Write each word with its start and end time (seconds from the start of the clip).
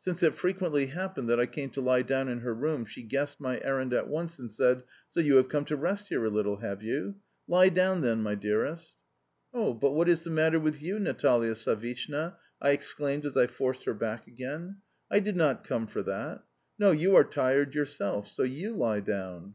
Since 0.00 0.22
it 0.22 0.34
frequently 0.34 0.88
happened 0.88 1.30
that 1.30 1.40
I 1.40 1.46
came 1.46 1.70
to 1.70 1.80
lie 1.80 2.02
down 2.02 2.28
in 2.28 2.40
her 2.40 2.52
room, 2.52 2.84
she 2.84 3.02
guessed 3.02 3.40
my 3.40 3.58
errand 3.62 3.94
at 3.94 4.06
once, 4.06 4.38
and 4.38 4.50
said: 4.50 4.82
"So 5.08 5.20
you 5.20 5.36
have 5.36 5.48
come 5.48 5.64
to 5.64 5.76
rest 5.76 6.08
here 6.08 6.26
a 6.26 6.30
little, 6.30 6.56
have 6.58 6.82
you? 6.82 7.14
Lie 7.48 7.70
down, 7.70 8.02
then, 8.02 8.22
my 8.22 8.34
dearest." 8.34 8.92
"Oh, 9.54 9.72
but 9.72 9.92
what 9.92 10.10
is 10.10 10.24
the 10.24 10.30
matter 10.30 10.60
with 10.60 10.82
you, 10.82 10.98
Natalia 10.98 11.54
Savishna?" 11.54 12.36
I 12.60 12.72
exclaimed 12.72 13.24
as 13.24 13.34
I 13.34 13.46
forced 13.46 13.86
her 13.86 13.94
back 13.94 14.26
again. 14.26 14.76
"I 15.10 15.20
did 15.20 15.36
not 15.36 15.64
come 15.64 15.86
for 15.86 16.02
that. 16.02 16.42
No, 16.78 16.90
you 16.90 17.16
are 17.16 17.24
tired 17.24 17.74
yourself, 17.74 18.28
so 18.28 18.42
you 18.42 18.74
LIE 18.76 19.00
down." 19.00 19.54